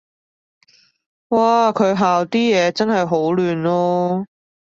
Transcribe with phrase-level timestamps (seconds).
[1.29, 4.25] 嘩，佢校啲嘢真係好亂囉